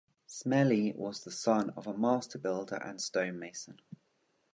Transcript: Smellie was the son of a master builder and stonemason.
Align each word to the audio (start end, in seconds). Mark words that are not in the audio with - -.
Smellie 0.27 0.95
was 0.95 1.23
the 1.23 1.29
son 1.31 1.69
of 1.77 1.85
a 1.85 1.95
master 1.95 2.39
builder 2.39 2.77
and 2.77 2.99
stonemason. 2.99 3.79